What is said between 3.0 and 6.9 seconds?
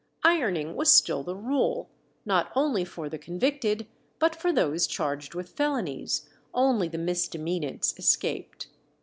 the convicted, but for those charged with felonies; only